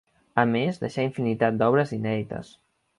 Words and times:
A 0.43 0.45
més 0.53 0.81
deixà 0.85 1.05
infinitat 1.09 1.63
d'obres 1.63 1.95
inèdites. 2.03 2.55